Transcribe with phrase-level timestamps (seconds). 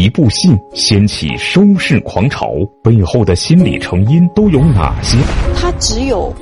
[0.00, 5.18] 一部戏掀起收视狂潮，背后的心理成因都有哪些？
[5.54, 6.32] 它只有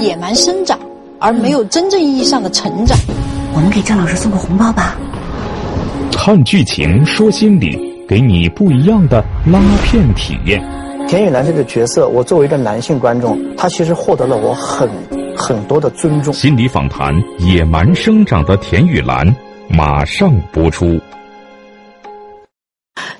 [0.00, 0.76] 野蛮生长，
[1.20, 2.98] 而没有真正意义上的成长。
[3.54, 4.96] 我们给郑老师送个红包吧。
[6.10, 7.78] 看剧情说心理，
[8.08, 10.60] 给你不一样的拉片体验。
[11.06, 14.90] 田雨岚这个角色，我作为一个男性观众，他其实获得了我很
[15.36, 16.34] 很多的尊重。
[16.34, 19.32] 心理访谈：野蛮生长的田雨岚，
[19.68, 20.98] 马上播出。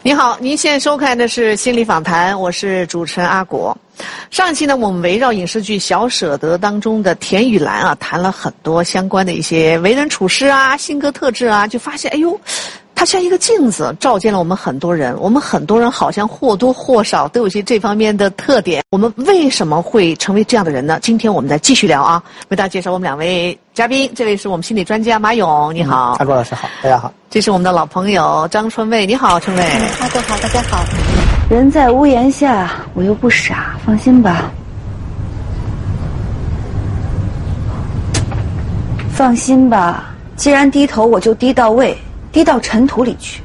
[0.06, 3.76] 您好，您现在收看的是《心理访谈》，我是主持人阿果。
[4.30, 12.40] 上期呢，我们围绕影视剧《小舍得》当中的田雨岚啊，谈了很多相关的一些为人处事啊、性格特质啊，就发现，哎呦。
[12.98, 15.14] 它像一个镜子，照见了我们很多人。
[15.20, 18.82] 我们很多人好像或多或少都有些这方面的特点。
[18.90, 20.98] 我们为什么会成为这样的人呢？
[21.02, 22.22] 今天我们再继续聊啊！
[22.48, 26.16] 为大家介绍我们两位嘉宾，这位是我们心理专家马勇，你好。
[26.18, 27.12] 阿国老师好，大家好。
[27.28, 29.62] 这是我们的老朋友张春蔚，你好，春蔚。
[30.00, 30.82] 阿国好，大家好。
[31.50, 34.50] 人在屋檐下，我又不傻，放心吧。
[39.12, 41.94] 放心吧，既然低头，我就低到位。
[42.36, 43.40] 低到尘土里去，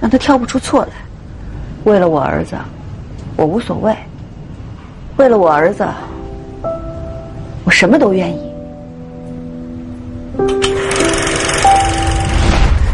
[0.00, 0.90] 让他挑不出错来。
[1.82, 2.54] 为了我儿子，
[3.34, 3.92] 我无所谓。
[5.16, 5.84] 为了我儿子，
[7.64, 8.38] 我什么都愿意。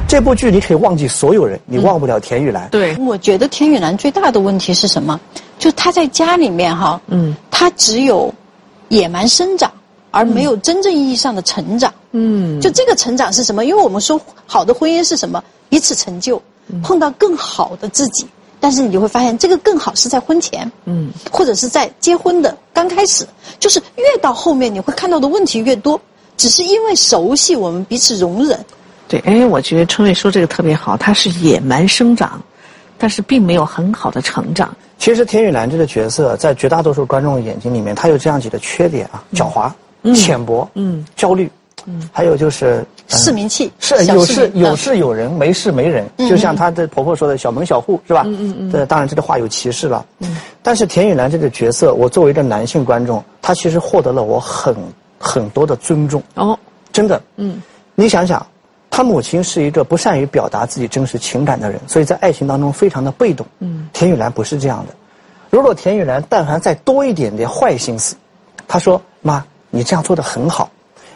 [0.09, 2.67] 这部剧你可以忘记所有人，你忘不了田雨岚。
[2.71, 5.21] 对，我觉得田雨岚最大的问题是什么？
[5.59, 8.33] 就她在家里面哈，嗯，她只有
[8.89, 9.71] 野蛮生长。
[10.15, 11.91] 而没有真正意义上的成长。
[11.91, 12.02] 嗯，
[12.61, 13.65] 就这个成长是什么？
[13.65, 15.43] 因为我们说好的婚姻是什么？
[15.69, 16.41] 彼此成就，
[16.83, 18.27] 碰到更好的自己。
[18.61, 23.27] 但是你就会发现，这个更好是在婚前，嗯，或者是在结婚的刚开始。
[23.59, 26.01] 就是越到后面，你会看到的问题越多。
[26.37, 28.59] 只是因为熟悉，我们彼此容忍。
[29.09, 30.97] 对，哎，我觉得春伟说这个特别好。
[30.97, 32.41] 他是野蛮生长，
[32.99, 34.75] 但是并没有很好的成长。
[34.99, 39.73] 其实田雨岚这个角色，在绝大多数观众的眼睛里面，他有这样几个缺点啊：狡猾。
[40.17, 41.49] 浅薄，嗯，焦虑，
[41.87, 48.23] 嗯，还有就是市民气，是有事有事有人，没事没人，就像她的婆婆说的小门小户是吧？
[48.27, 48.73] 嗯嗯嗯。
[48.73, 50.05] 这当然这个话有歧视了。
[50.21, 50.37] 嗯。
[50.63, 54.75] 但是田雨岚这个角色，我作为一个男性观众，她其实获得了我很
[55.19, 56.23] 很多的尊重。
[56.35, 56.59] 哦。
[56.93, 57.21] 真的。
[57.37, 57.61] 嗯。
[57.95, 58.47] 你想想，
[58.91, 63.47] 她母亲是一个不善于表达自己真实情感的人，所以在爱情当中非常的被动。
[63.59, 63.89] 嗯。
[63.93, 64.95] 田雨岚不是这样的。
[65.51, 68.15] 如果田雨岚但凡再多一点点坏心思，
[68.69, 69.45] 她说妈。
[69.75, 70.71] 你这样做的很好，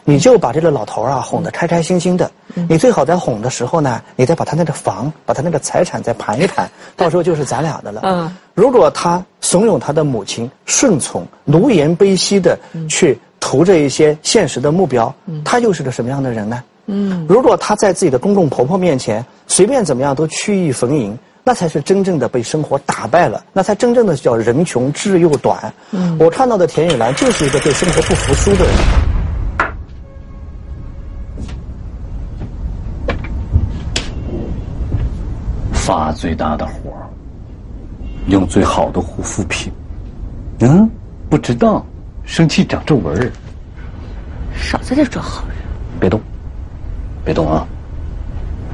[0.06, 2.30] 你就把这个老头啊哄得开开心心的。
[2.68, 8.00] 你最好在哄的时候呢，你再把他那个房、把他那个财产再盘一盘，到时候就是咱俩的了。
[8.04, 8.34] 嗯。
[8.54, 12.58] 如果他怂恿他的母亲顺从、奴颜卑膝的
[12.88, 15.12] 去图着一些现实的目标，
[15.44, 16.62] 他又是个什么样的人呢？
[16.86, 17.26] 嗯。
[17.28, 21.18] 如果他在自己的公公婆婆面前随便怎么样都曲意逢迎。
[21.48, 25.72] 那才是真正的被生活打败了，那才真正的叫人穷志又短。
[25.92, 28.74] 嗯，我看到的田雨岚就是一个对生活不服输的人。
[35.86, 36.92] 发最大的火，
[38.26, 39.72] 用最好的护肤品。
[40.58, 40.90] 嗯，
[41.30, 41.80] 不值当，
[42.24, 43.30] 生气长皱纹
[44.52, 45.56] 少在这装好人。
[46.00, 46.20] 别动，
[47.24, 47.64] 别动啊！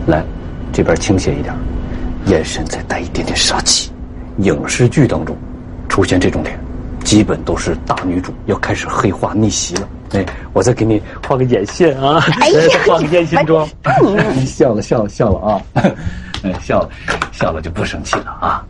[0.06, 0.24] 来，
[0.72, 1.54] 这边倾斜一点。
[2.28, 3.92] 眼神再带一点点杀气，
[4.38, 5.36] 影视剧当中
[5.90, 6.58] 出现这种脸，
[7.04, 9.88] 基本都是大女主要开始黑化逆袭了。
[10.12, 10.24] 哎，
[10.54, 12.58] 我再给你画个眼线啊，哎呀，
[12.88, 13.68] 画个烟熏妆。
[14.34, 15.62] 你 笑了笑了笑了啊，
[16.42, 16.88] 哎笑了
[17.32, 18.64] 笑了就不生气了啊。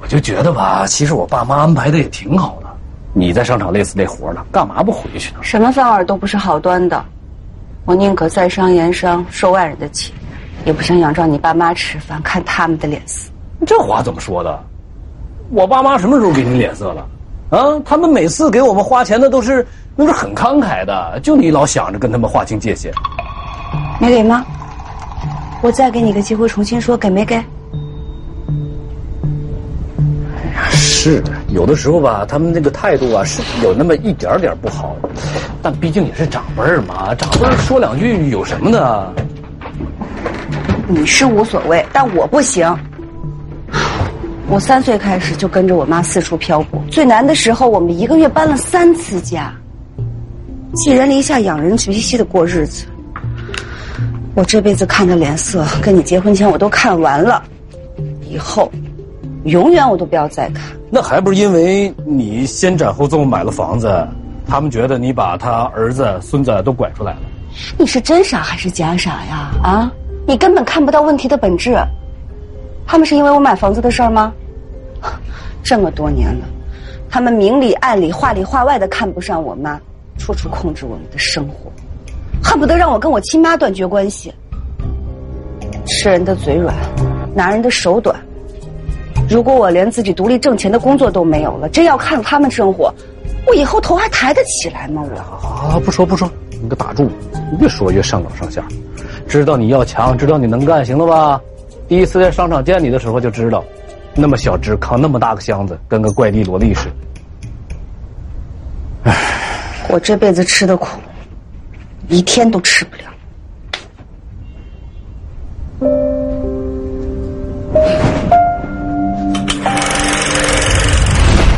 [0.00, 2.68] 我就觉得吧，其实我爸妈安排的也挺好的。
[3.12, 5.38] 你在商场累死累活的，干嘛不回去呢？
[5.42, 7.04] 什么饭碗都不是好端的，
[7.84, 10.12] 我宁可在商言商，受外人的气。
[10.64, 13.30] 也不想仰仗你爸妈吃饭，看他们的脸色。
[13.66, 14.62] 这话怎么说的？
[15.50, 17.06] 我爸妈什么时候给你脸色了？
[17.50, 19.66] 啊，他们每次给我们花钱的都是，
[19.96, 21.18] 那是很慷慨的。
[21.20, 22.92] 就你老想着跟他们划清界限。
[23.98, 24.44] 没给吗？
[25.62, 27.34] 我再给你个机会，重新说，给没给？
[27.34, 27.42] 哎
[30.54, 34.96] 呀，是有的时候吧，他们那个态度啊，是有那么一点点不好，
[35.60, 39.14] 但毕竟也是长辈嘛，长辈说两句有什么的？
[40.88, 42.74] 你是无所谓，但我不行。
[44.48, 49.54] 我三岁开始就跟着我妈四处漂泊，最难的时候我们一个月搬了三次家，
[50.74, 52.86] 寄人篱下，养人鼻息的过日子。
[54.34, 57.42] 我这辈子看的脸色，跟你结婚前我都看完了，
[58.22, 58.70] 以后
[59.44, 60.64] 永远我都不要再看。
[60.90, 64.06] 那还不是因为你先斩后奏买了房子，
[64.46, 67.20] 他们觉得你把他儿子孙子都拐出来了。
[67.76, 69.50] 你是真傻还是假傻呀？
[69.62, 69.92] 啊？
[70.26, 71.76] 你根本看不到问题的本质。
[72.86, 74.32] 他们是因为我买房子的事儿吗？
[75.62, 76.46] 这么多年了，
[77.08, 79.80] 他们明里暗里、话里话外的看不上我妈，
[80.18, 81.70] 处处控制我们的生活，
[82.50, 84.34] 恨不得让我跟我亲妈断绝关系。
[85.86, 86.74] 吃人的嘴软，
[87.32, 88.20] 拿人的手短。
[89.28, 92.92] 如果我连自己独立挣钱的工作都没有了，真要看他们生活，
[93.46, 95.00] 我以后头还抬得起来吗？
[95.08, 95.16] 我
[95.46, 96.28] 啊，不说不说，
[96.60, 97.08] 你给打住，
[97.60, 98.60] 越说越上纲上线。
[99.28, 101.40] 知道你要强，知道你能干，行了吧？
[101.86, 103.62] 第一次在商场见你的时候就知道，
[104.16, 106.92] 那么小只扛那么大个箱子，跟个怪力萝莉似的。
[109.04, 109.14] 唉，
[109.88, 110.98] 我这辈子吃的苦，
[112.10, 113.02] 一天都吃不了。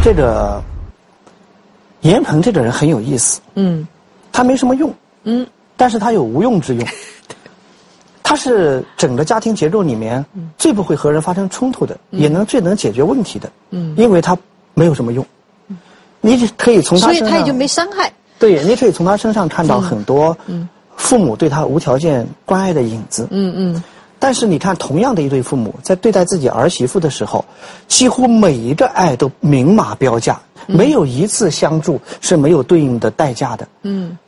[0.05, 0.63] 这个
[2.03, 3.87] 严鹏这个人很有意思，嗯，
[4.31, 4.93] 他没什么用，
[5.25, 5.47] 嗯，
[5.77, 6.87] 但是他有无用之用，
[8.23, 10.23] 他是整个家庭结构里面
[10.59, 14.37] 最不会和人发生冲突的，也能最能解决问题的，嗯，因为他
[14.75, 15.25] 没有什么用，
[16.21, 18.13] 你可以从他所以他也就没伤害，
[18.43, 20.37] 对，你可以从他身上看到很多
[20.97, 23.85] 父母对他无条件关爱的影子，嗯嗯。
[24.19, 27.45] 但是你看，同样的一对父母在对待自己儿媳妇的时候，
[27.87, 33.67] 几乎每一个爱都明码标价，没有一次相助是没有对应的代价的。
[33.83, 34.22] 嗯，这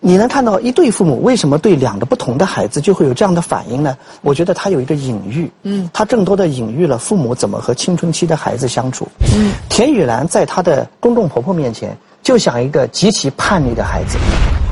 [0.00, 3.96] 你能看到一对父母为什么对两个不同的孩子就会有这样的反应呢？
[4.22, 9.08] 我觉得他有一个隐喻，嗯，他更多的隐喻了父母怎么和青春期的孩子相处。
[9.36, 14.16] 嗯，田雨岚在她的公公婆婆面前就像一个极其叛逆的孩子，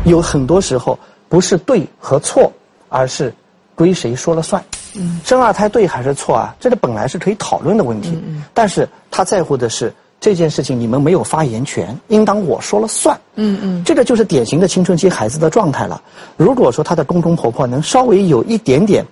[0.05, 2.50] 有很多时候不是对和错，
[2.88, 3.32] 而是。
[3.75, 4.64] 归谁说了算？
[4.94, 6.56] 嗯生二胎对还是错啊？
[6.58, 9.93] 这个本来是可以讨论的问题，嗯但是他在乎的是
[10.26, 13.17] 这件事情，你们没有发言权，应当我说了算。
[13.37, 16.02] 嗯嗯，这个就是典型的青春期孩子的状态了。
[16.37, 19.05] 如果说他的公公婆婆能稍微有一点点。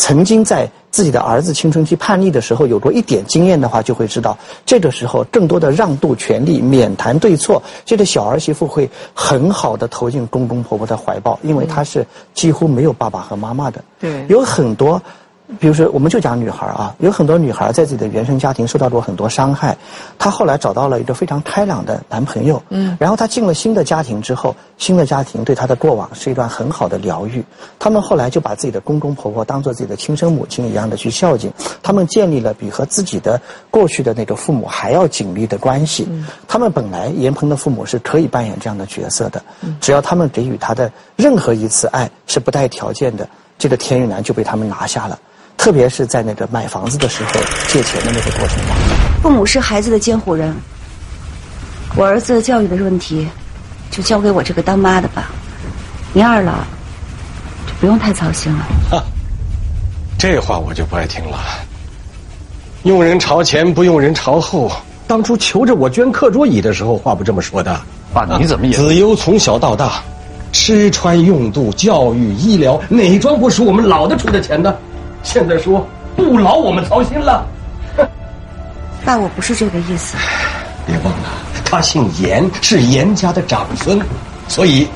[0.00, 13.82] 曾经在自己的儿子青春期叛逆的时候有过一点经验的话，就会知道，这个时候更多的让渡权利、免谈对错，这个小儿媳妇会很好的投进公公婆婆的怀抱，因为她是几乎没有爸爸和妈妈的。
[13.98, 15.02] 对，有很多。
[15.58, 19.74] 比如说，我们就讲女孩啊，有很多女孩在自己的原生家庭受到过很多伤害，
[20.18, 27.42] 她后来找到了一个非常开朗的男朋友，嗯，然后她进了新的家庭之后，新的家庭对她的过往是一段很好的疗愈，
[27.78, 31.50] 他们后来就把自己的公公婆婆当做自己的亲生母亲一样的去孝敬，
[31.82, 33.40] 他们建立了比和自己的
[33.70, 36.06] 过去的那个父母还要紧密的关系，
[36.46, 39.42] 他们本来严鹏的父母是可以扮演这样的角色的，
[39.80, 43.26] 只要他们给予他的任何一次爱是不带条件的，
[43.58, 45.18] 这个田雨岚就被他们拿下了。
[45.58, 47.32] 特别是在那个买房子的时候
[47.66, 48.74] 借钱的那个过程中，
[49.20, 50.54] 父母是孩子的监护人。
[51.96, 53.28] 我儿子教育的问题，
[53.90, 55.30] 就交给我这个当妈的吧。
[56.12, 56.52] 您二老
[57.66, 58.66] 就不用太操心了。
[58.88, 59.02] 哈，
[60.16, 61.38] 这话我就不爱听了。
[62.84, 64.70] 用人朝前，不用人朝后。
[65.08, 67.78] 当初求着我捐课桌椅的时候，话不这么说的。
[68.14, 68.72] 爸，你怎么也？
[68.72, 70.02] 子悠从小到大，
[70.52, 74.78] 吃穿用度、教育、医疗，哪桩不是我们老的出的钱的？
[75.22, 75.86] 现在说
[76.16, 77.46] 不劳我们操心了，
[79.04, 80.16] 爸，我不是这个意思。
[80.86, 81.28] 别忘了，
[81.64, 84.00] 他姓严，是严家的长孙，
[84.48, 84.88] 所以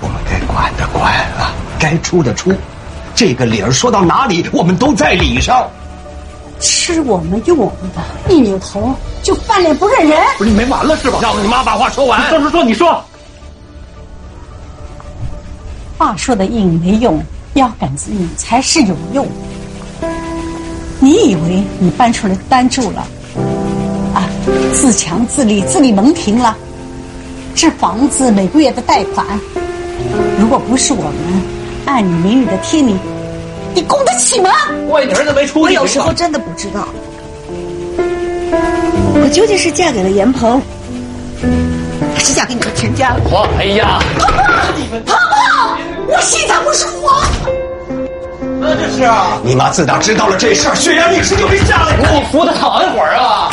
[0.00, 2.52] 我们该管的管了，该出的出。
[3.14, 5.68] 这个理儿说到哪里，我们都在理上。
[6.58, 10.18] 吃我们用我们的，一扭头就翻脸不认人。
[10.38, 11.18] 不是你没完了是吧？
[11.20, 12.30] 让你妈把话说完。
[12.30, 13.02] 说说说，你说。
[15.98, 17.22] 话说的硬没用，
[17.54, 19.26] 腰杆子硬才是有用。
[20.98, 23.06] 你以为你搬出来单住了，
[24.14, 24.28] 啊，
[24.72, 26.56] 自强自立，自立门庭了，
[27.54, 29.26] 这房子每个月的贷款，
[30.40, 31.14] 如果不是我们
[31.84, 32.96] 按你名义的贴你，
[33.74, 34.50] 你供得起吗？
[34.88, 35.60] 怪你儿子没出息。
[35.64, 36.88] 我有时候真的不知道，
[39.22, 40.60] 我究竟是嫁给了严鹏，
[42.14, 43.48] 还是嫁给你们全家了？
[43.58, 47.06] 哎呀，婆婆，婆婆，我心脏不舒服。
[48.68, 49.40] 那这是啊！
[49.44, 51.96] 你妈自打知道了这事儿，血压一直就没下来。
[51.96, 53.48] 你扶他躺一会儿啊！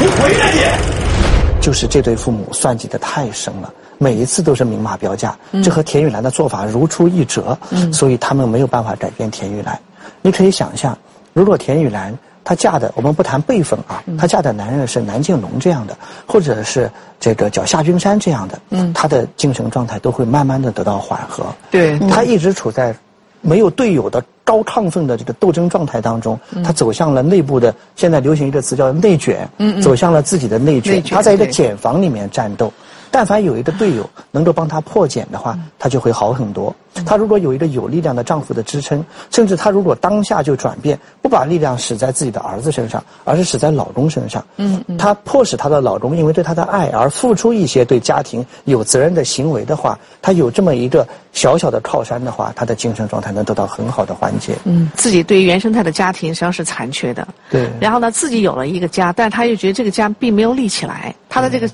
[0.00, 1.60] 你回来你！
[1.60, 7.56] 就是这对父母算计的太深了，每一次都是明码标价，这和田雨岚的做法如出一辙。
[7.70, 9.78] 嗯，所以他们没有办法改变田雨岚。
[10.20, 10.98] 你可以想象，
[11.32, 16.90] 如果田雨岚她嫁的，我们不谈辈分啊，她嫁的男人是南靖龙这样的，或者是
[17.20, 21.44] 这个叫夏君山这样的，嗯，她的精神状态都会慢慢的得到缓和。
[21.70, 22.92] 对，她一直处在。
[23.40, 29.48] 没有队友的高亢奋的这个斗争状态当中，他走向了内部的现在流行一个词叫内卷，
[29.80, 31.02] 走向了自己的内卷。
[31.04, 32.72] 他在一个茧房里面战斗，
[33.10, 36.74] 但凡有一个队友能够帮他破茧的话，他就会好很多。
[37.06, 54.56] 他如果有一个有力量的丈夫的支撑，甚至他如果当下就转变，不把力量使在自己的儿子身上，而是使在老公身上，嗯，她迫使她的老公因为对她的爱而付出一些对家庭有责任的行为的话，她有这么一个小小的靠山的话，她的精神状态能得到很好的缓解。
[54.64, 57.26] 嗯，自己对于原生态的家庭实际上是残缺的。
[57.50, 57.70] 对。
[57.80, 61.70] 然后呢，自己有了一个家，但她又觉得这个家并没有立起来，她的这个。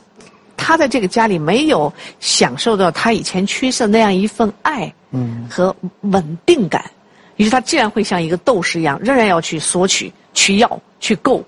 [0.66, 6.84] 他在这个家里没有享受到他以前缺失的那样一份爱嗯和稳定感，
[7.36, 11.40] 于是他竟然会像一个斗士一样，仍然要去索取、去要、去够、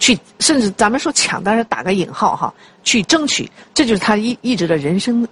[0.00, 2.52] 去，甚至咱们说抢，但是打个引号哈，
[2.82, 5.24] 去争取，这就是他一一直的人生。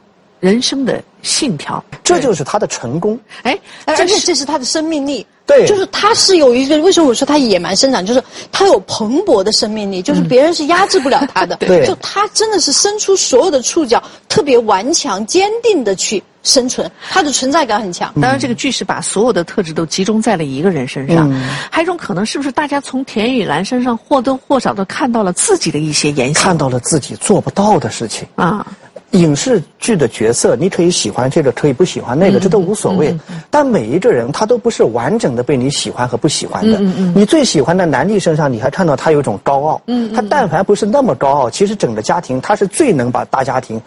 [0.43, 3.17] 人生的信条，这就是他的成功。
[3.45, 5.25] 哎，而且这是他的生命力。
[5.47, 8.05] 对，就是他是有一个，为什么我说他野蛮生长？
[8.05, 11.55] 就是他有蓬勃的生命力，就是别人是压制不了他的。
[11.57, 18.13] 对，就他真的是伸出所有的触角，特别顽强、坚定的去生存，他的存在感很强。
[18.21, 21.31] 当然，这个剧是把所有的特质都集中在了一个人身上。
[21.33, 28.67] 嗯还有一种可能，是不是大家从田雨岚身上或多或少的看到了自己的一些言行，看到了自己做不到的事情啊。
[29.13, 33.15] 影视剧的角色，你可以喜欢这个，可以不喜欢那个，这都无所谓。
[33.51, 36.79] 但每一个人，他都不是完整的被你喜欢和不喜欢的。
[37.15, 39.81] 你最喜欢的男帝身上，你还看到他有一种高傲。
[40.15, 43.81] 他但凡不是那么高傲，其实整个家庭他是最能把大家庭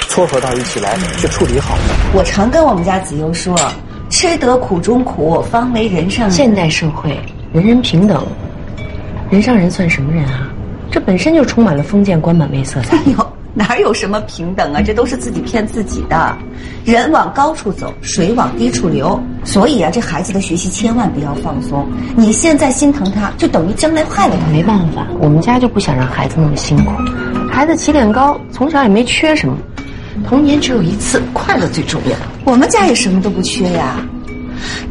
[0.00, 1.82] 撮合到一起来去处理好的。
[2.14, 3.56] 我常跟我们家子悠说
[4.10, 7.18] ：“吃得苦中苦，方为人上人。”现代社会，
[7.54, 8.26] 人人平等，
[9.30, 10.50] 人上人算什么人啊？
[10.90, 12.98] 这本身就充满了封建官本位色彩。
[13.54, 14.80] 哪有什么平等啊？
[14.80, 16.36] 这都是自己骗自己的。
[16.84, 19.20] 人往高处走，水往低处流。
[19.44, 21.88] 所以啊，这孩子的学习千万不要放松。
[22.16, 24.52] 你现在心疼他，就等于将来害了他。
[24.52, 26.92] 没办法，我们家就不想让孩子那么辛苦。
[27.50, 29.56] 孩子起点高，从小也没缺什么。
[30.26, 32.16] 童年只有一次，快乐最重要。
[32.44, 33.96] 我们家也什么都不缺呀。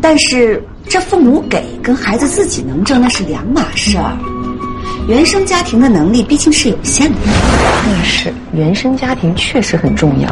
[0.01, 4.17] 但是这父母给跟孩子自己能挣那是两码事儿。
[5.07, 7.17] 原生家庭的能力毕竟是有限的，
[7.85, 10.29] 那是原生家庭确实很重要。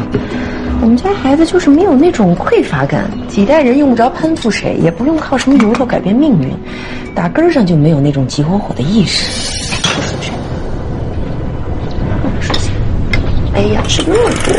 [0.82, 6.50] 我们家孩子就是没有那种匮乏感，几代人用不着攀附谁，也不用靠什么由头改变命运，
[7.14, 9.66] 打根儿上就没有那种急火火的意识。
[13.54, 14.54] 哎呀，吃那么多。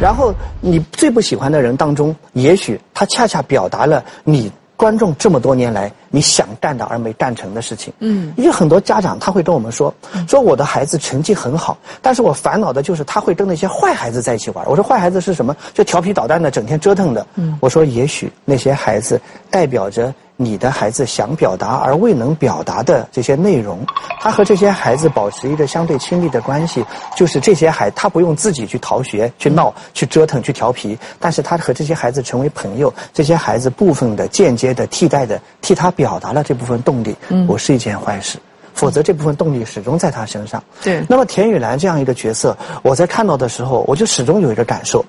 [0.00, 4.48] 然后你最不喜欢的人当中，也许他恰恰表达了你。
[4.76, 9.94] 观众这么多年来，你想干的而没干成的事情，嗯，因为很多家长他会跟我们说，
[10.26, 14.68] 说我的孩子成绩很好，但是我烦恼的就是他会跟那些坏孩子在一起玩。
[14.68, 15.56] 我说坏孩子是什么？
[15.72, 17.26] 就调皮捣蛋的，整天折腾的。
[17.36, 20.12] 嗯，我说也许那些孩子代表着。
[20.42, 23.78] 你的孩子想表达而未能表达的这些内容，
[24.20, 26.84] 他和这些孩子保持一个相对亲密的关系，
[27.16, 38.38] 就是这些孩他不用自己去逃学、去闹、去折腾、去调皮，但是他和这些孩子成为朋友，这些孩子部分的、间接的、替代的替他表达了这部分动力，不是一件坏事。
[38.74, 40.62] 否则这部分动力始终在他身上。
[40.82, 41.04] 对。
[41.06, 45.04] 那么田雨岚这样一个角色，我在看到的时候，我就始终有一个感受。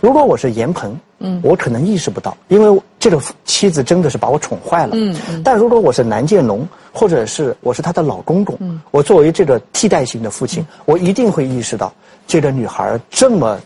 [0.00, 5.42] 如果我是严鹏，嗯，我可能意识不到，因为这个妻子真的是把我宠坏了，嗯嗯。
[5.42, 11.92] 但如果我是南建龙，或者是我是他的老公公，嗯，我作为这个替代性的父亲，我一定会意识到，
[12.26, 13.58] 这个女孩这么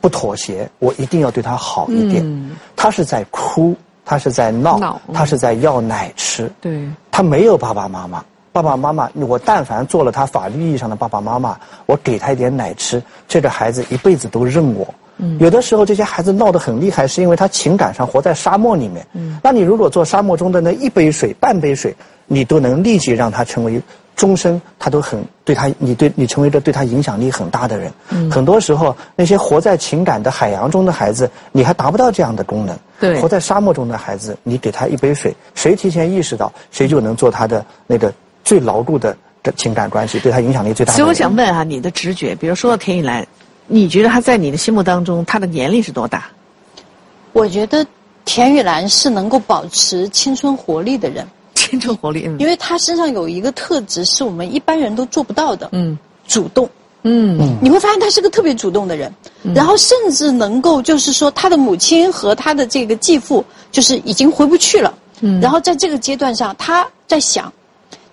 [0.00, 2.22] 不妥协，我一定要对她好一点。
[2.24, 2.56] 嗯。
[2.76, 3.74] 她是在哭，
[4.04, 6.50] 她是在闹，她是在要奶吃。
[6.60, 6.88] 对。
[7.10, 8.24] 她没有爸爸妈妈，
[8.56, 14.86] 爸爸妈妈，我但凡做了他法律意义上的爸爸妈妈，我给他一点奶吃，这个孩子一辈子都认我。
[15.38, 19.06] 有的时候这些孩子闹得很厉害，是因为他情感上活在沙漠里面。
[19.12, 21.94] 嗯，那你如果做沙漠中的那一杯水、半杯水，
[22.26, 23.80] 你都能立即让他成为
[24.14, 27.92] 终身，他都很对他，你对你成为一个对他影响力很大的人。
[28.08, 32.74] 嗯，很多时候那些活在情感的海洋中的孩子，你还达不到这样的功能。
[32.98, 38.12] 对，活在沙漠中的孩子，你给他一杯水，谁提前意识到，谁就能做他的那个
[38.46, 40.94] 最牢固的的情感关系，对他影响力最大。
[40.94, 43.26] 所以我想问啊，你的直觉，比如说到田雨岚。
[43.68, 46.28] 你觉得他在你的心目当中，他的年龄是多大？
[47.32, 47.84] 我觉得
[48.24, 51.26] 田雨岚是能够保持青春活力的人。
[51.56, 52.38] 青春活力，嗯。
[52.38, 55.68] 因为他身上有一个特质，是我们一般人都做不到的。
[55.72, 55.98] 嗯。
[56.28, 56.70] 主动。
[57.02, 57.58] 嗯。
[57.60, 59.12] 你会发现他是个特别主动的人，
[59.52, 64.94] 然后甚至能够就是说，他的母亲和他的这个继父就是已经回不去了。
[65.22, 65.40] 嗯。
[65.40, 67.52] 然后在这个阶段上，他在想，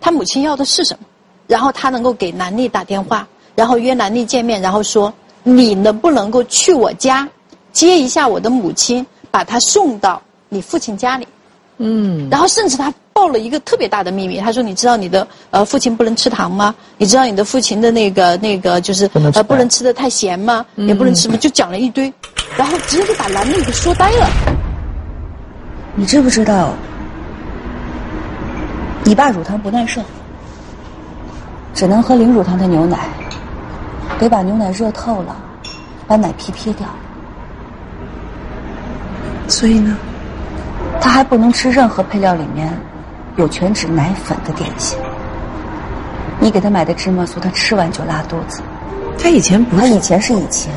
[0.04, 1.06] 他母亲要的是什么，
[1.48, 3.26] 然后他能够给南丽打电话。
[3.56, 7.26] 然后约兰丽见面，然后说：“你能不能够去我家
[7.72, 11.26] 接一下我的母亲，把她送到你父亲家里？”
[11.78, 12.28] 嗯。
[12.30, 14.38] 然后甚至他抱爆了一个特别大的秘密。
[14.38, 16.76] 他说：“你知道你的呃父亲不能吃糖吗？
[16.98, 20.66] 你知道你的父亲的那个那个就是呃不能吃的太咸吗？
[20.76, 22.12] 也不能吃什么，就讲了一堆，
[22.58, 24.28] 然后直接就把兰丽给说呆了。
[25.96, 26.74] 你知不知道，
[29.06, 30.02] 你爸乳糖不耐受，
[31.74, 33.00] 只能喝零乳糖的牛奶，
[34.20, 35.36] 得把牛奶热透了，
[36.08, 36.88] 把奶皮撇掉。
[39.48, 39.98] 所以呢？”
[41.02, 42.72] 他还不能吃任何配料里面
[43.36, 44.98] 有全脂奶粉的点心。
[46.40, 48.62] 你给他买的芝麻酥，他吃完就拉肚子。
[49.20, 50.72] 他以前不是，他以前是以前，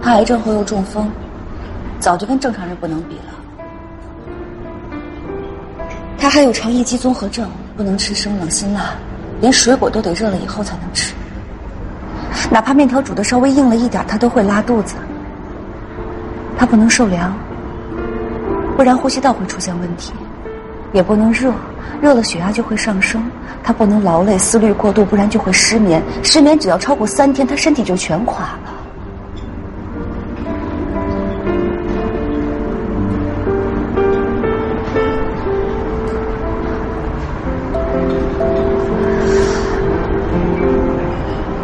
[0.00, 1.10] 他癌症后又中风，
[1.98, 3.34] 早就跟正常人不能比了。
[6.20, 8.90] 他还有肠易激综合症，不能吃生冷辛辣，
[9.40, 11.14] 连水果都得热了以后才能吃。
[12.50, 14.96] 哪怕面条煮的稍微硬了一点，他都会拉肚子。
[16.58, 17.34] 他不能受凉。
[18.76, 20.12] 不然呼吸道会出现问题，
[20.92, 21.54] 也不能热，
[22.02, 23.22] 热了血压就会上升。
[23.62, 26.02] 他不能劳累、思虑过度，不然就会失眠。
[26.22, 28.72] 失眠只要超过三天，他身体就全垮了。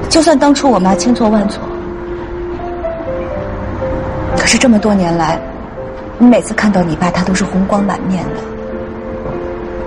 [0.09, 1.61] 就算当初我妈千错万错，
[4.39, 5.39] 可是这么多年来。
[6.19, 8.41] 你每次看到你爸，他都是红光满面的。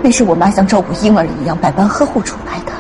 [0.03, 2.71] 那是我妈像照顾婴儿一样百般呵护出来的，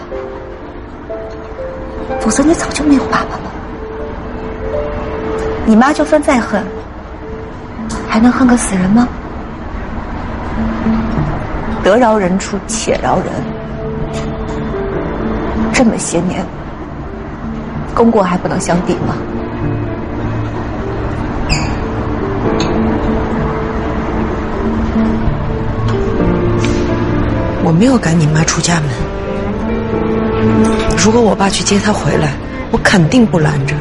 [2.19, 3.51] 否则你早就没有爸爸了。
[5.65, 6.63] 你妈就算再恨，
[8.07, 9.07] 还能恨个死人吗？
[11.83, 13.25] 得饶人处且饶人，
[15.73, 16.45] 这么些年，
[17.99, 19.13] 功过还不能相抵吗？
[27.61, 28.85] 我没有赶你妈出家门。
[30.97, 32.29] 如果我爸去接她回来，
[32.71, 33.75] 我肯定不拦着。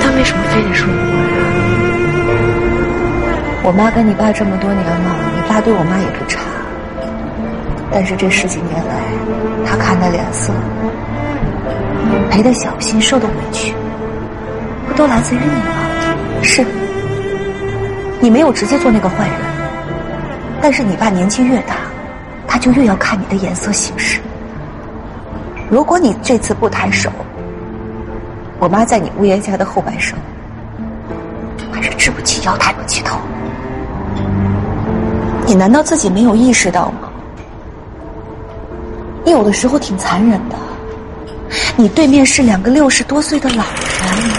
[0.00, 1.16] 他为什么非得说我呀？
[3.64, 6.38] 我妈跟你爸这么多年了，你爸对我妈也不差。
[7.90, 9.02] 但是这十几年来，
[9.66, 10.52] 他看的脸色、
[12.30, 13.74] 赔的小心、受的委屈，
[14.86, 16.42] 不都来自于你吗？
[16.42, 16.64] 是，
[18.20, 19.36] 你没有直接做那个坏人。
[20.60, 21.76] 但是你爸年纪越大，
[22.46, 24.20] 他就越要看你的眼色行事。
[25.70, 27.10] 如果你这次不抬手，
[28.58, 30.18] 我妈在你屋檐下的后半生，
[31.70, 33.18] 还是直不起腰，抬不起头。
[35.46, 37.08] 你难道自己没有意识到吗？
[39.24, 40.56] 你有的时候挺残忍的。
[41.76, 44.32] 你对面是两个六十多岁的老人，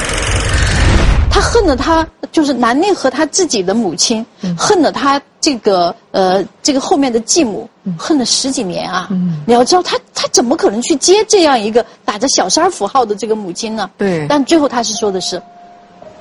[1.30, 2.08] 他恨了他。
[2.30, 4.23] 就是南宁和他自己的母亲
[4.56, 9.08] 恨了他这个呃这个后面的继母恨了十几年啊！
[9.45, 13.89] 你要知道他他怎么可能去接这样一个打着小三符号的这个母亲呢？
[13.97, 14.28] 对。
[14.28, 15.41] 但最后他是说的是，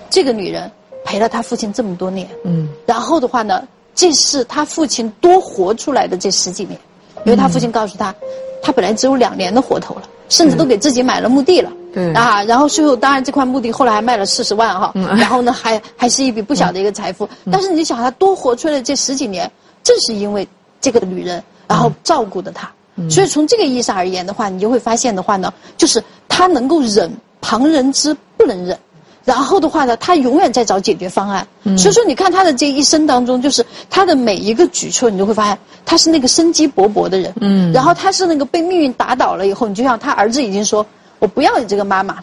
[0.08, 0.70] 这个女人
[1.04, 3.62] 陪了他父亲这么多年，嗯，然后的话呢，
[3.94, 6.80] 这是他父亲多活出来的这十几年，
[7.24, 8.14] 因为他父亲告诉他，
[8.62, 11.70] 他本来只有两年的活头了，甚至都给自己买了墓地了。
[11.92, 17.26] 对啊，然后最后当然这块墓地后来还卖了四十万哈，然后呢还还是一笔不小的一个财富。
[17.50, 19.50] 但是你想他多活出来这十几年，
[19.82, 20.46] 正是因为
[20.80, 22.70] 这个女人，然后照顾的他。
[23.10, 27.10] 所以从这个意义上而言的话，你就会发现的话呢，就是他能够忍
[27.40, 28.78] 旁人之不能忍。
[29.26, 31.46] 然后的话呢，他永远在找解决方案。
[31.76, 37.34] 所以说，你看他的这一生当中，就是他的每一个举措，你就会发现他是那个生机勃勃的人。
[37.40, 37.72] 嗯。
[37.72, 40.86] 然后他是那个被命运打倒了以后，你就像他儿子已经说
[41.18, 42.18] ：“我不要你这个妈妈。”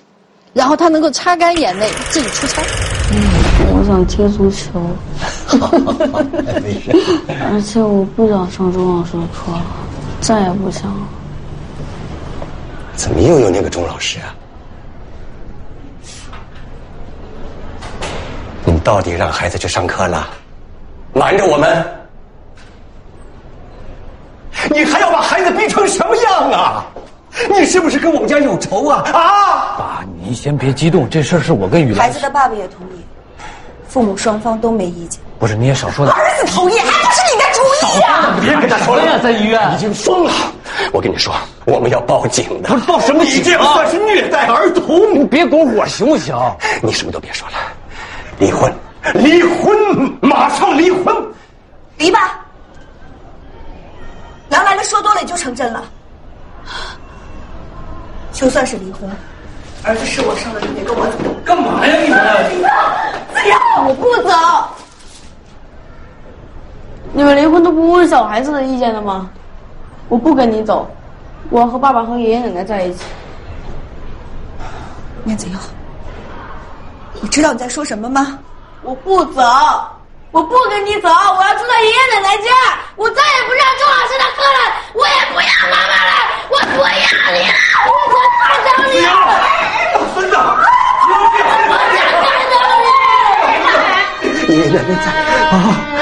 [0.53, 2.61] 然后他能够擦干眼泪自己出差。
[3.11, 3.19] 嗯，
[3.75, 4.79] 我想踢足球。
[6.61, 6.95] 没事。
[7.51, 9.65] 而且我不想上钟老师的课了，
[10.21, 11.07] 再也不想了。
[12.95, 14.33] 怎么又有那个钟老师啊？
[18.65, 20.27] 你到底让孩子去上课了，
[21.13, 21.85] 瞒着我们，
[24.71, 26.85] 你还要把孩子逼成什么样啊？
[27.49, 29.03] 你是不是跟我们家有仇啊？
[29.11, 29.75] 啊！
[29.77, 32.07] 爸，您先别激动，这事儿是我跟雨兰。
[32.07, 33.03] 孩子的爸爸也同意，
[33.87, 35.19] 父母双方都没意见。
[35.39, 36.15] 不是，你也少说点。
[36.15, 38.37] 儿子同意，还不是你的主意呀？
[38.39, 40.31] 别跟他说了呀，在医院已经疯了。
[40.93, 41.33] 我跟你说，
[41.65, 42.69] 我们要报警的。
[42.69, 43.39] 不是报什么警？
[43.39, 45.13] 你这样算是虐待儿童。
[45.13, 46.35] 你别拱火行不行？
[46.81, 47.55] 你什么都别说了。
[48.39, 48.73] 离婚，
[49.13, 51.15] 离婚，马上离婚，
[51.97, 52.39] 离吧。
[54.49, 55.83] 杨来了说多了也就成真了。
[58.31, 59.09] 就算是离婚，
[59.83, 61.17] 儿子是我生的，你得跟我走。
[61.45, 62.19] 干嘛呀你们？
[63.33, 64.33] 子阳，我不走。
[67.13, 69.29] 你们离婚都不问小孩子的意见的吗？
[70.09, 70.89] 我不跟你走，
[71.49, 73.05] 我要和爸爸和爷爷奶奶在一起。
[75.23, 75.59] 面子瑶，
[77.23, 78.37] 你知道你在说什么吗？
[78.81, 79.41] 我不走，
[80.31, 82.51] 我不跟你走，我要住在爷爷奶奶家。
[82.97, 84.59] 我再也不上周老师的课了，
[84.91, 86.11] 我也不要妈妈了，
[86.49, 86.85] 我不要
[87.31, 87.55] 你了，
[87.87, 89.07] 我不看到你了。
[90.13, 92.53] 孙子，我想看到
[94.43, 94.53] 你。
[94.53, 95.07] 爷爷奶奶在
[95.55, 95.92] 啊。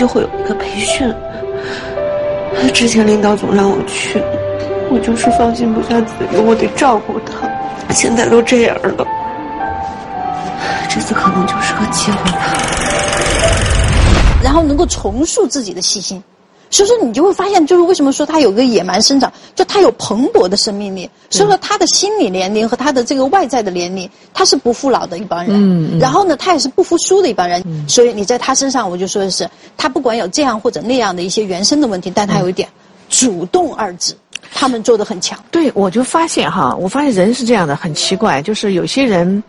[0.00, 1.14] 就会有一个培训，
[2.72, 4.18] 之前领导总让我去，
[4.90, 7.46] 我就是放心不下子悠，我得照顾他。
[7.92, 9.06] 现在都这样了，
[10.88, 12.38] 这次可能就是个机会吧。
[14.42, 16.22] 然后能够重塑自己的信心。
[16.70, 19.30] 所以说，你就会发现，就是为什么说他有个野蛮生长，
[19.60, 21.08] 就他有蓬勃的生命力。
[21.28, 25.50] 所以说，他的心理年龄和他的这个外在的年龄，他是不服老的一帮人。
[25.52, 25.98] 嗯嗯。
[25.98, 27.62] 然后呢，他也是不服输的一帮人。
[27.66, 27.86] 嗯。
[27.86, 29.46] 所以你在他身上，我就说的是，
[29.76, 32.66] 他不管有这样或者那样的一些原生的问题，但他有一点，
[33.10, 34.16] 主动二字，
[34.54, 35.38] 他们做的很强。
[35.50, 39.42] 对，我就发现哈，我发现人是这样的，很奇怪，就是有些人，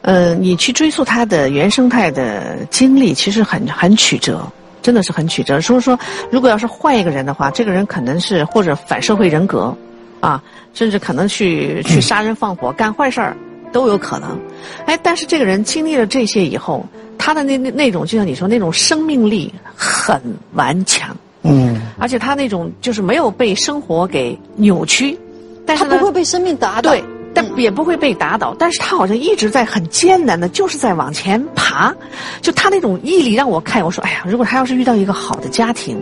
[0.00, 4.40] 呃，你去追溯他的原生态的经历，其实很很曲折。
[4.82, 5.60] 真的是很曲折。
[5.60, 5.98] 所以说，
[6.30, 9.74] 如果要是换一个人的话，这个人可能是或者反社会人格，
[10.20, 10.42] 啊，
[10.74, 13.36] 甚至可能去去杀人放火、干坏事儿
[13.72, 14.38] 都有可能。
[14.86, 16.84] 哎，但是这个人经历了这些以后，
[17.16, 20.20] 他的那那那种，就像你说那种生命力很
[20.54, 21.16] 顽强。
[21.42, 21.80] 嗯。
[21.98, 25.18] 而且他那种就是没有被生活给扭曲，
[25.66, 26.92] 但是他不会被生命打倒。
[26.92, 27.02] 对。
[27.38, 31.94] 但也不会被打倒，但是他好像一直在很艰难的，就是在往前爬。
[32.40, 35.96] 就他那种毅力，让我看，我说，哎呀，如果他要是遇到一个好的家庭，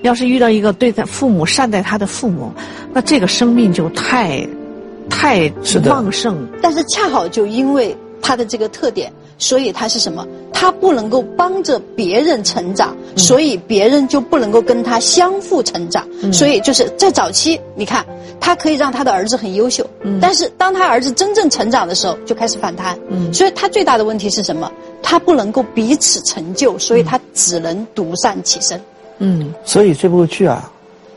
[0.00, 2.50] 要是遇到一个对待父母善待他的父母，
[2.94, 4.48] 那这个生命就太，
[5.10, 5.52] 太
[5.84, 6.48] 旺盛。
[6.62, 9.12] 但是恰好就因为他的这个特点。
[9.38, 10.26] 所以他是什么？
[10.52, 16.04] 他不能够帮着别人成长，所以别人就不能够跟他相互成长。
[16.32, 18.04] 所以就是在早期，你看
[18.40, 19.88] 他可以让他的儿子很优秀，
[20.20, 22.98] 但是当他儿子真正成长的时候，就开始反弹。
[23.32, 24.70] 所以他最大的问题是什么？
[25.00, 28.80] 他不能够彼此成就，所以他只能独善其身。
[29.18, 30.68] 嗯，所以这部剧啊，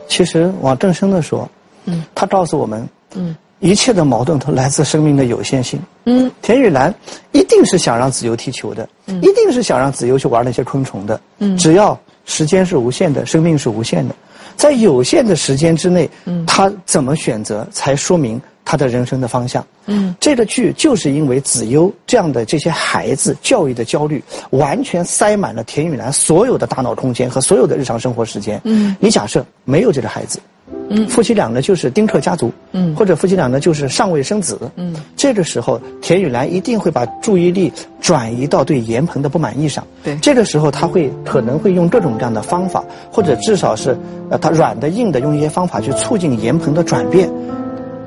[0.06, 1.48] 其实往正生的说，
[1.86, 3.34] 嗯，他告诉我们，嗯。
[3.62, 5.80] 一切的矛盾都来自生命的有限性。
[6.04, 6.92] 嗯，田雨岚
[7.30, 11.18] 一定是想让子悠踢球的，嗯一定是想让子悠去玩那些昆虫的。
[11.38, 14.14] 嗯，只要时间是无限的，生命是无限的，
[14.56, 19.64] 在有限的时间之内，嗯，他怎么选择才说明他的人生的方向。
[19.86, 24.20] 嗯，这个剧就是因为子悠这样的这些孩子教育的焦虑，
[24.50, 28.60] 完全塞满了田雨岚所有的大脑空间和所有的日常生活时间。
[28.64, 30.40] 嗯，你假设没有这个孩子。
[30.88, 43.96] 嗯，夫妻俩呢就是丁克家族，嗯，或者夫妻俩呢就是尚未生子，嗯，这个时候田雨岚一定会把注意力转移到对严鹏的不满意上，对，这个时候他会可能会用各种各样的方法，或者至少是
[44.28, 47.30] 呃他软的硬的用一些方法去促进严鹏的转变，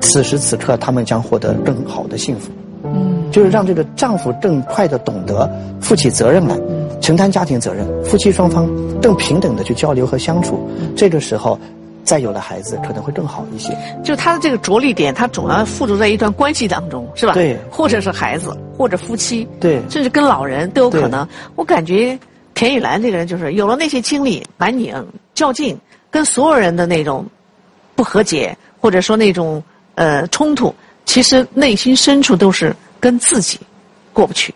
[0.00, 2.52] 此时此刻他们将获得更好的幸福，
[2.84, 5.50] 嗯，就是让这个丈夫更快的懂得
[5.80, 6.56] 负起责任来，
[7.00, 8.68] 承担家庭责任，夫妻双方
[9.02, 11.58] 更平等的去交流和相处，这个时候。
[12.06, 13.76] 再有了孩子，可能会更好一些。
[14.04, 17.34] 就他的这个着力点，他总要附着在一段关系当中，是吧？
[17.34, 17.58] 对。
[17.70, 21.28] 或者是孩子，或者夫妻，对，甚至跟老人都有可能。
[21.56, 22.18] 我感觉
[22.54, 24.94] 田雨岚这个人，就是有了那些经历，蛮拧、
[25.34, 25.76] 较劲，
[26.08, 27.26] 跟所有人的那种
[27.94, 29.62] 不和解，或者说那种
[29.96, 30.72] 呃冲突，
[31.04, 33.58] 其实内心深处都是跟自己
[34.12, 34.54] 过不去。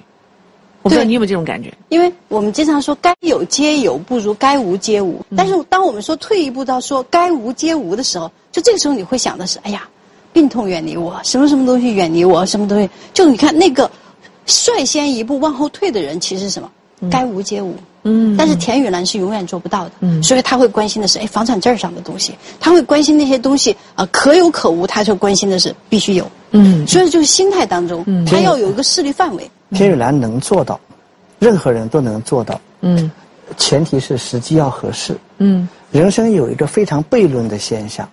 [0.82, 1.72] 我不知道你有没有这种感觉？
[1.90, 5.22] 因为我们经常说“该有皆有，不如该无皆无”。
[5.36, 9.86] 但是当我们说退一步到说“该无皆无”的时候，就这个时候你会想的是：哎呀，
[10.32, 12.88] 病痛远离我，什么什么东西远离我，什么东西？
[13.12, 13.90] 就你看那个
[14.46, 16.70] 率先一步往后退的人，其实是什么？
[17.10, 17.74] 该无皆无。
[18.04, 18.34] 嗯。
[18.38, 19.92] 但是田雨岚是永远做不到的。
[20.00, 20.22] 嗯。
[20.22, 24.86] 所以他会关心的是：哎，房产证上的东西，他会关心那些东西啊，可有可无。
[24.86, 26.26] 他就关心的是必须有。
[26.52, 26.86] 嗯。
[26.86, 29.50] 所以就是心态当中，他要有一个势力范围。
[29.72, 30.78] 田雨岚能做到，
[31.38, 32.60] 任何人都能做到。
[32.80, 33.10] 嗯，
[33.56, 35.16] 前提是时机要合适。
[35.38, 38.08] 嗯，人生有一个非常悖论的现象，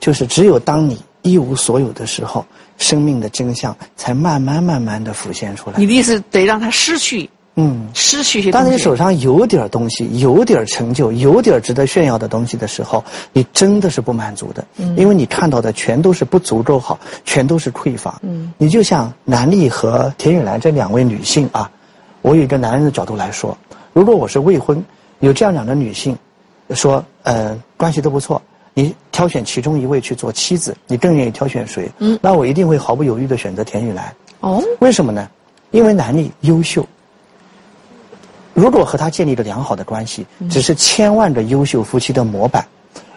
[0.00, 2.44] 就是只有当你一无所有的时候，
[2.78, 5.76] 生命的真相才慢慢慢慢的浮现出来。
[5.78, 8.50] 你的意思得让他失去嗯，失去一些。
[8.50, 21.70] 当你手上有点东西，有点成就，有点值得炫耀的东西的时候，你真的是不满足的，嗯，因为你看到的全都是不足够好，全都是匮乏，嗯，你就像南丽和田雨岚这两位女性啊，
[22.22, 23.54] 我有一个男人的角度来说，
[23.92, 24.82] 如果我是未婚，
[25.20, 26.16] 有这样两个女性，
[26.70, 28.40] 说呃关系都不错，
[28.72, 31.86] 你挑选其中一位去做妻子，你更愿意挑选谁？
[31.98, 34.14] 嗯，那我一定会毫不犹豫的选择田雨岚。
[34.40, 35.28] 哦，为什么呢？
[35.70, 36.86] 因为南丽优秀。
[38.54, 42.66] 如果和他建立了良好的关系，只是千万个优秀夫妻的模板。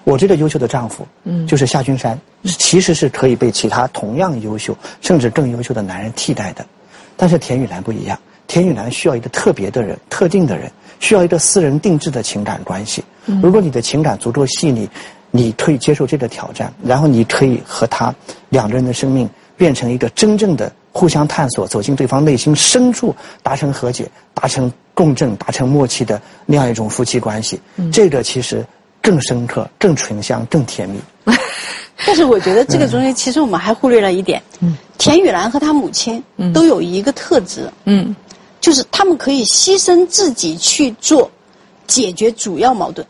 [0.04, 6.66] 我这个优秀的丈夫，嗯就是夏君山，其实是可以被其他同样优秀甚至更优秀的男人替代的。
[7.18, 8.18] 但是田雨岚不一样，
[8.48, 13.04] 田雨岚需要一个特别的人、特定的人，需要一个私人定制的情感关系。
[13.42, 14.88] 如果你的情感足够细腻，
[15.32, 18.14] 你可以接受这个挑战，然后你可以和他
[18.50, 20.72] 两个人的生命变成一个真正的。
[20.98, 27.62] 互相探索，走进对方内心深处，达成和解，达成共振，达成默契的那样一种夫妻关系，
[27.94, 28.66] 这个其实
[29.02, 31.00] 更深刻、更醇香、更甜蜜。
[32.08, 34.42] 但是我觉得这个中间，其实我们还忽略了一点。
[34.98, 38.16] 田雨岚和她母亲都有一个特质，嗯，
[38.60, 41.30] 就是他们可以牺牲自己去做
[41.86, 43.06] 解决主要矛盾。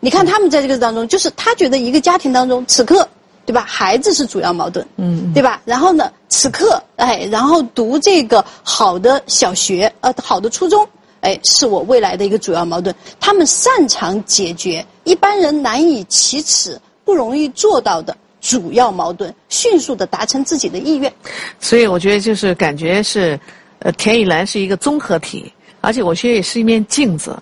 [0.00, 3.06] 你看他们在这个当中，就是他觉得一个家庭当中，此刻。
[3.46, 3.62] 对吧？
[3.68, 5.60] 孩子是主要矛盾，嗯，对吧？
[5.66, 10.88] 然后呢，此刻，哎，然后读这个好的小学，呃，好的初中，
[11.24, 12.94] 哎，是我未来的一个主要矛盾。
[13.18, 21.12] 他们擅长解决一般人难以启齿、不容易做到的主要矛盾，迅速的达成自己的意愿。
[21.58, 23.40] 所以我觉得就是感觉是，
[23.78, 27.36] 呃，田雨岚是一个综合体，而且我觉得也是一面镜子。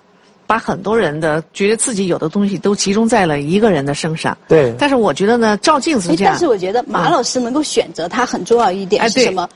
[0.45, 4.37] 把很多人的觉得自己有的东西都集中在了一个人的身上。
[4.49, 4.75] 对。
[4.79, 6.35] 但是我觉得呢，照镜子这样。
[6.35, 9.49] 但是我觉得马老师能够选择他很重要一点是什么？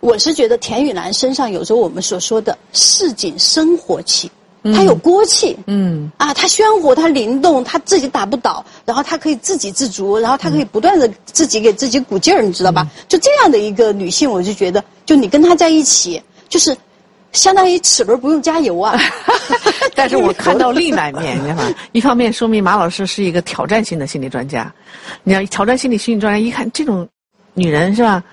[0.00, 4.30] 我是觉得田雨岚身上有着我们所说的市井生活气，
[4.74, 5.56] 她有锅气。
[5.66, 6.10] 嗯。
[6.16, 12.86] 啊，她鲜活，她灵动，她自己打不倒，然后她可以自给自足，然后她可以不断的自己给自己鼓劲儿，你知道吧？
[13.08, 16.76] 就这样的一个女性，我就觉得，就你跟她在一起，就是。
[17.32, 18.98] 相当于齿轮不用加油啊！
[19.94, 21.74] 但是我看到另一面，你知道吗？
[21.92, 24.72] 一方面说明马老师是一个挑战性的心理专家。
[25.24, 27.06] 你要挑战心理心理专家，一看这种
[27.52, 28.24] 女人是吧？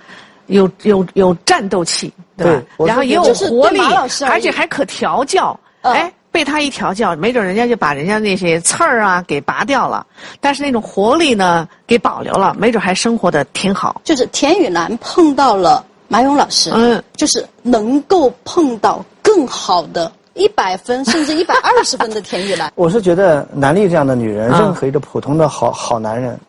[0.48, 2.64] 有有有战斗气，对吧？
[2.86, 3.80] 然后也有活力，
[4.28, 5.58] 而且还可调教。
[5.82, 10.06] 哎，被他一调教，没准人家就把人家那些刺儿啊给拔掉了，
[10.40, 14.02] 但是那种活力呢给保留了，没准还生活的挺好。
[14.04, 15.86] 就是田雨岚碰到了。
[16.08, 22.72] 马勇老师，嗯，就是能够碰到更好的一百分甚至 一百二十分的田雨岚。
[22.76, 26.40] 我是觉得南丽这样的女人，任何一个普通的好好男人，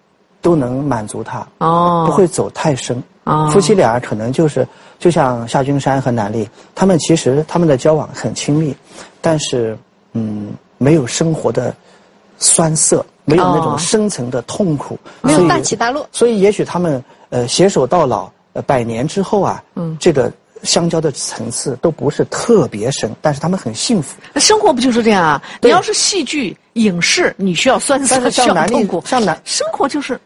[0.42, 3.02] 都能满足她，哦，不会走太深。
[3.26, 4.66] 哦，夫妻俩可能就是
[4.98, 8.74] 就像夏君山和南丽，他们其实他们的交往很亲密，
[9.20, 9.76] 但是
[10.14, 11.74] 嗯，没有生活的
[12.38, 16.08] 酸涩，没有那种深层的痛苦，没有大起大落。
[16.10, 18.30] 所以也许他们呃携手到老。
[18.56, 24.16] 呃百年之后啊，嗯，这个相交的层次都不是特别深，但是他们很幸福。
[24.32, 25.42] 那生活不就是这样啊？
[25.60, 29.02] 你要是戏剧、影视，你需要酸涩，需要痛苦。
[29.04, 30.18] 像男生活就是，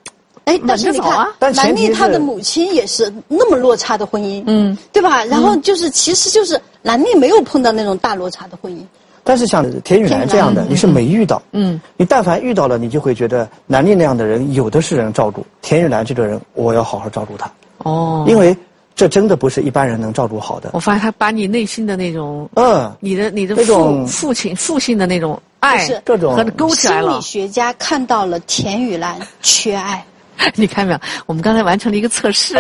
[0.51, 5.25] 哎，但是你看，兰丽她的母亲也是那么落差的婚姻，嗯，对吧？
[5.27, 8.81] 然后就是，其实就是兰丽没有碰到那种大落差的婚姻。
[9.23, 15.47] 但是像田雨岚这样的，你是没遇到，嗯，你但凡遇到了，你就会觉得兰丽那样的人有的是人照顾。
[15.63, 17.49] 田雨岚这个人，我要好好照顾他。
[17.79, 18.57] 哦，因为
[18.97, 20.71] 这真的不是一般人能照顾好的。
[20.73, 27.11] 我发现他把你内心的那种，嗯，你的你的父父亲父亲的那种爱，各种和勾起来了。
[27.13, 30.05] 心理学家看到了田雨岚缺爱，
[30.57, 31.01] 你看没有？
[31.27, 32.55] 我们刚才完成了一个测试。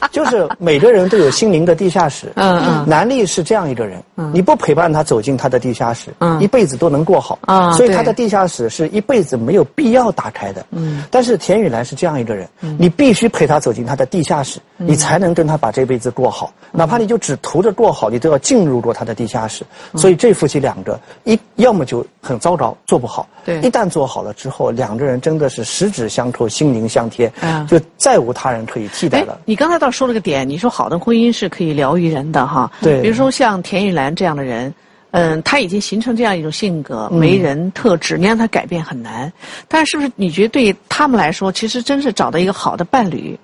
[0.12, 2.32] 就是每个人都有心灵的地下室。
[2.36, 2.84] 嗯嗯。
[2.88, 7.38] 南丽是这样一个人，你不陪伴他走进他的地下室，一辈子都能过好。
[7.42, 7.72] 啊。
[7.72, 10.64] 所以他的地下室是一辈子没有必要打开的。
[10.70, 11.04] 嗯。
[11.10, 16.52] 但是田雨岚是这样一个人，你必须陪他走进他的地下室，你才能跟他把这辈子过好。
[16.72, 19.64] 哪怕你就只图着过好，你都要进入过他的地下室。
[19.94, 23.26] 所以这夫妻两个一要么就很糟糕，做不好。
[23.44, 23.60] 对。
[23.60, 27.32] 一旦做好了之后，两个人真的是十指相扣，心灵相贴，
[27.68, 29.38] 就再无他人可以替代了。
[29.44, 32.68] 你刚才倒说了个点，你说好的婚姻是可以疗愈人的哈。
[32.82, 33.00] 对。
[33.02, 34.74] 比如说像田雨岚这样的人，
[35.12, 39.32] 嗯，他已经形成这样一种性格、为人特质，你让他改变很难。
[39.68, 43.38] 但是，是不是你觉得对他们来说，其实真是找到一个好的伴侣，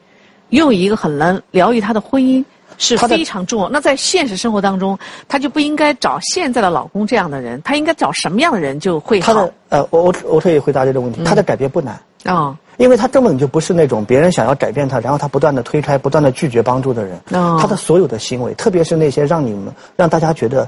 [0.48, 2.44] 又有一个很能疗愈他的婚姻
[2.76, 3.70] 是非常重要。
[3.70, 9.32] 那在现实生活当中，他就不应该找现在的老公这样的人，他应该找什么样的人就会好？
[9.32, 12.56] 他的呃，我我我可以回答这个问题，他的改变不难啊。
[12.78, 17.20] 因为他根本就不是那种别人想要改变他，然后他不断的推开、不断的拒绝帮助的人。
[17.30, 20.66] 他的所有的行为，特别是那些让你们让大家觉得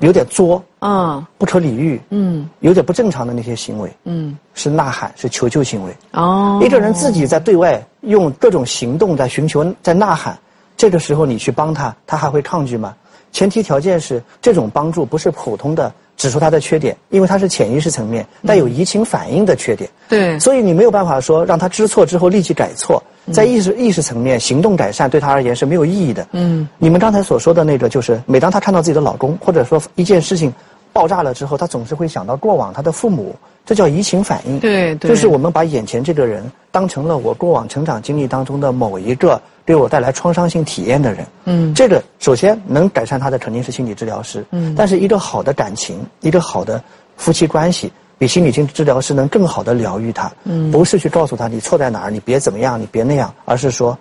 [0.00, 5.96] 有点作，嗯，不可理喻，嗯，有点不正常的那些行为，嗯，是呐喊，是求救行为。
[6.12, 10.36] 哦，一个人自己在对外用各种行动在寻求，在呐喊，
[10.76, 12.94] 这个时候你去帮他，他还会抗拒吗？
[13.34, 19.90] 前提条件是这种帮助不是普通的指出他的缺点，因为他是潜意识层面带有移情反应的缺点。
[20.08, 23.02] 对，所以你没有办法说让他知错之后立即改错。
[23.32, 26.28] 在意识意识层面，行动改善对他而言是没有意义的。
[26.32, 30.52] 嗯，你们刚才所说的那个，就是每当他看到自己的老公，或者说一件事情
[30.94, 33.34] 爆炸了之后，他总是会想到过往他的父母，
[33.66, 34.58] 这叫移情反应。
[34.60, 41.26] 对对，就是我们把眼前这个人当成了我过往成长经历当中的某一个对我带来创伤性体验的人。
[41.44, 44.42] 嗯，这个首先能改善他的肯定是心理治疗师。
[44.52, 46.82] 嗯，但是一个好的感情，一个好的
[47.16, 47.92] 夫妻关系。
[48.16, 53.98] 比心理治治疗师能更好的疗愈他，嗯不是去告诉他你错在哪儿，你别怎么样，你别那样，而是说，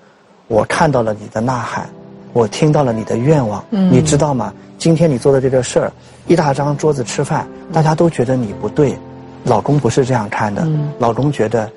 [0.48, 1.90] 我看到了你的呐喊，
[2.34, 4.52] 我听到了你的愿望，你知道吗？
[4.78, 5.92] 今天你做的这个事儿，
[6.28, 8.98] 一大张桌子吃饭，大家都觉得你不对，
[9.46, 10.68] 老公不是这样看的，
[11.00, 11.70] 老公觉得，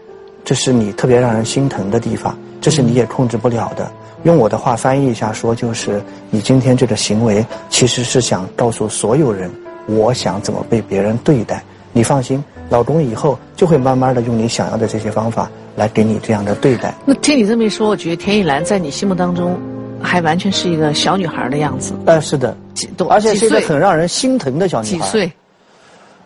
[0.44, 3.90] 这是你特别让人心疼的地方，这是你也控制不了的。
[4.24, 9.50] 用我的话翻译一下说，就是你今天这个行为，其实是想告诉所有人，
[9.86, 11.62] 我想怎么被别人对待。
[11.92, 16.92] 你放心，老公以后就会慢慢的用你想要的这些方法来给你这样的对待。
[17.04, 19.56] 那听你这么一说，我觉得田雨岚在你心目当中，
[20.02, 21.94] 还完全是一个小女孩的样子。
[22.06, 23.08] 呃，是的，几多？
[23.08, 25.06] 而且是一个很让人心疼的小女孩。
[25.06, 25.32] 几岁？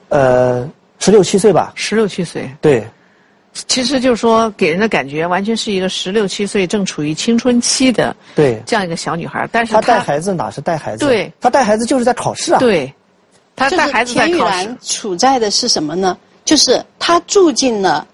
[0.08, 1.72] 呃，十六七岁吧。
[1.74, 2.50] 十六七岁。
[2.60, 2.84] 对。
[3.66, 9.48] 其实就是说，给人的感觉完全是一个十六七岁正处于青春期的对这样一个小女孩。
[9.50, 11.04] 但是她带孩子哪是带孩子？
[11.04, 11.32] 对。
[11.40, 12.58] 她带孩子就是在考试啊。
[12.60, 12.92] 对。
[13.56, 16.16] 她带孩子田雨岚处在的是什么呢？
[16.44, 18.06] 就是她住进了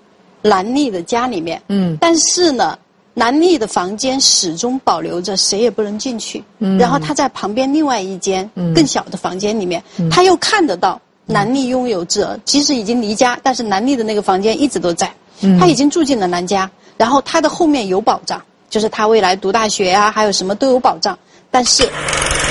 [0.43, 2.77] 兰丽的家里面，嗯，但是呢，
[3.19, 6.45] 南丽的房间始终保留着谁也不能进去。
[6.59, 15.11] 嗯，然后她在旁边另外一间更小的房间里面，她又看得到南丽拥有着，即使已经离家，但是南丽的那个房间一直都在。
[15.41, 21.19] 嗯，她已经住进了南家，然后她的后面有保障，就是她未来读大学啊，还有什么都有保障。
[21.51, 21.89] 但是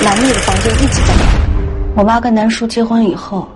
[0.02, 1.14] 南丽的房间一直在。
[1.96, 3.46] 我妈跟南叔结婚以后，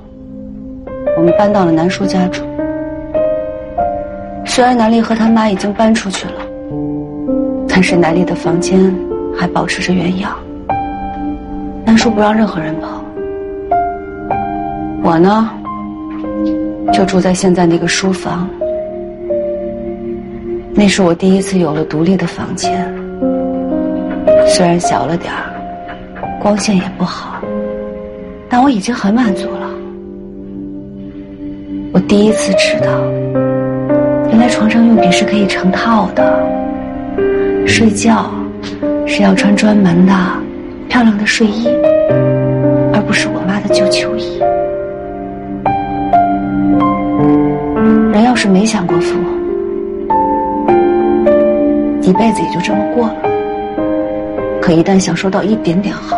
[1.16, 2.40] 我们搬到了南叔家住。
[4.46, 6.46] 虽然南丽和他妈已经搬出去了，
[7.70, 8.94] 但是南丽的房间
[9.34, 10.32] 还保持着原样。
[11.84, 13.02] 南叔不让任何人碰，
[15.02, 15.48] 我呢，
[16.92, 18.48] 就住在现在那个书房。
[20.74, 22.92] 那是我第一次有了独立的房间，
[24.46, 25.50] 虽然小了点儿，
[26.40, 27.40] 光线也不好。
[28.48, 29.70] 但我已经很满足了。
[31.92, 32.90] 我第一次知道，
[34.28, 36.59] 原来床上用品是可以成套的。
[37.66, 38.30] 睡觉
[39.06, 40.12] 是要穿专门的、
[40.88, 41.66] 漂亮的睡衣，
[42.92, 44.38] 而不是我妈的旧秋衣。
[48.12, 49.18] 人要是没享过福，
[52.02, 53.16] 一辈子也就这么过了。
[54.60, 56.16] 可一旦享受到一点点好，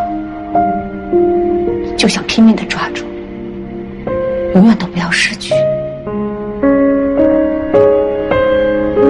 [1.97, 3.05] 就想拼命的抓住，
[4.55, 5.55] 永远都不要失去。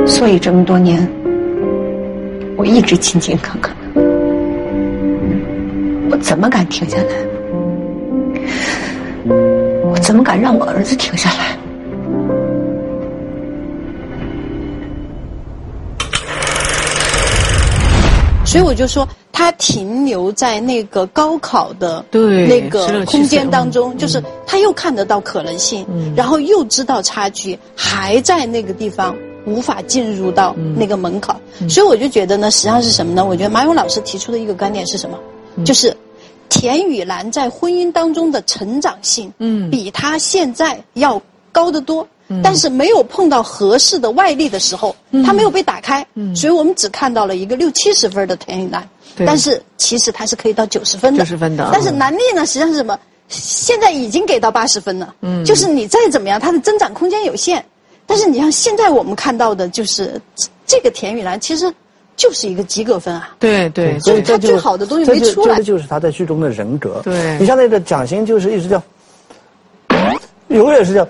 [0.06, 1.08] 所以这么多年，
[2.56, 4.00] 我一直勤勤恳恳的，
[6.10, 7.04] 我怎么敢停下来？
[9.84, 11.56] 我怎么敢让我儿子停下来？
[18.44, 19.08] 所以我就说。
[19.34, 25.84] 他停留在那个高考的那个空间当中，就是他又看得到可能性，
[26.14, 31.34] 然后又知道差距，还在那个地方无法进入到那个门槛。
[31.68, 33.24] 所以我就觉得呢，实际上是什么呢？
[33.24, 35.18] 我觉得马勇老师提出的一个观点是什么？
[35.64, 35.94] 就是
[36.48, 39.32] 田雨岚在婚姻当中的成长性，
[39.70, 42.06] 比她现在要高得多。
[42.42, 48.88] 但是没有碰到合适的外力的时候，他没有被打开，所以我们只看到了一个六七十分的田雨岚。
[49.26, 51.18] 但是其实他是可以到九十分的。
[51.18, 51.68] 九十分的。
[51.70, 52.98] 但是南丽呢，实际上是什么？
[53.28, 55.14] 现在已经给到八十分了。
[55.20, 55.44] 嗯。
[55.44, 57.62] 就是你再怎么样，它的增长空间有限。
[58.06, 60.20] 但是你像现在我们看到的，就是
[60.66, 61.72] 这个田雨岚，其实
[62.16, 63.30] 就是一个及格分啊。
[63.38, 63.98] 对对。
[64.00, 65.56] 所以他最好的东西没出来。
[65.56, 67.00] 这就是他在剧中的人格。
[67.04, 67.38] 对。
[67.38, 68.82] 你像那个蒋欣，就是一直叫，
[70.48, 71.06] 永远是叫，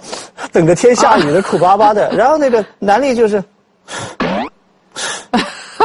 [0.53, 2.11] 等着天下雨的苦巴巴的。
[2.13, 3.43] 然后那个南丽就是。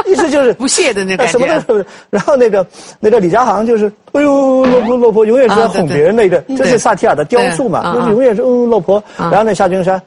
[0.06, 1.84] 意思就是 不屑的那感觉，什么都是。
[2.08, 2.64] 然后那个
[3.00, 9.02] 那个李佳航就是，哎呦，老婆老婆，永远是在哄别人那个，这是萨提尔的雕塑嘛，就是永远是嗯老婆。
[9.16, 10.00] 然后那夏君山，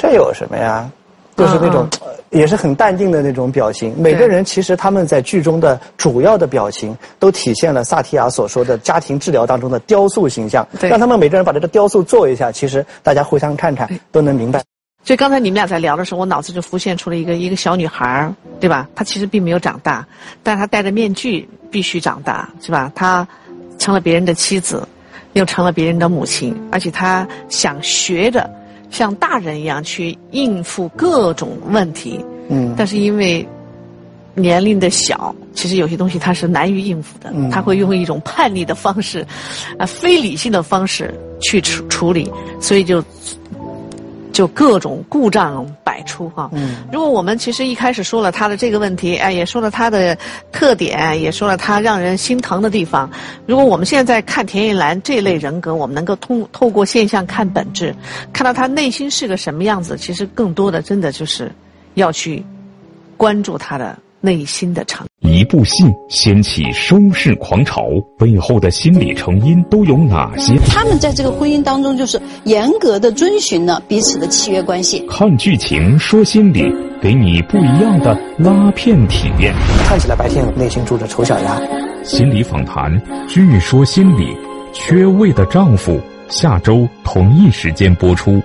[0.00, 0.90] 这有什么呀？
[1.36, 1.86] 就是那种。
[2.30, 3.92] 也是很淡定的那种表情。
[3.98, 10.64] 每个人其实他们在剧中的主要的表情，都体现了萨提亚所说的家庭治疗当中的雕塑形象。
[10.80, 14.62] 让他们每个人把这个雕塑做一下，其实大家互相看看都能明白。
[15.02, 18.88] 所以刚才你们俩在聊的时候，我脑子就浮现出了一个一个小女孩，对吧？
[18.94, 20.06] 她其实并没有长大，
[20.44, 22.92] 但是她戴着面具必须长大，是吧？
[22.94, 23.26] 她
[23.76, 24.86] 成了别人的妻子，
[25.32, 28.48] 又成了别人的母亲，而且她想学着。
[28.90, 33.46] 像大人一样去应付各种问题，嗯，但是因为
[34.34, 39.26] 年龄的小，其实有些东西他是难于应付的，他会用一种叛逆的方式，
[39.78, 42.30] 啊，非理性的方式去处处理，
[42.60, 43.02] 所以就。
[44.40, 46.48] 就各种故障百出哈。
[46.54, 50.16] 嗯，如果我们其实一开始说了他的这个问题，哎，也说了他的
[50.50, 53.10] 特点，也说了他让人心疼的地方。
[53.44, 57.94] 如果我们现在看田一兰这类人格，我们能够通透过现象看本质，
[58.32, 61.52] 看到他内心是个什么样子，其实更多的真的就是
[61.96, 62.42] 要去
[63.18, 63.94] 关注他的。
[64.20, 67.82] 内心的成一部戏掀起收视狂潮，
[68.18, 70.54] 背后的心理成因都有哪些？
[70.66, 75.04] 他们在这个婚姻当中，就是严格的遵循了彼此的契约关系。
[75.08, 76.64] 看剧情说心理，
[77.00, 79.54] 给你不一样的拉片体验。
[79.86, 81.60] 看起来白天内心住着丑小鸭。
[82.02, 82.90] 心理访谈，
[83.28, 84.36] 据说心理，
[84.72, 88.42] 缺位的丈夫，下周同一时间播出。